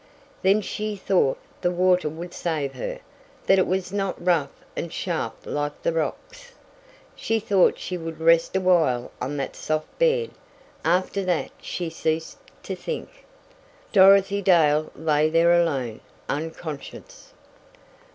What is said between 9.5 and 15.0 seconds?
soft bed! After that she ceased to think! Dorothy Dale